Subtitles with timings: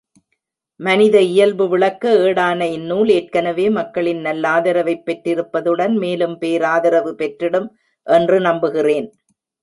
[0.79, 7.67] மனித இயல்பு விளக்க ஏடான இந்நூல் ஏற்கனவே மக்களின் நல்லாதரவைப் பெற்றிருப்பதுடன் மேலும் பேராதரவு பெற்றிடும்
[8.07, 9.07] என்று நம்புகிறேன்.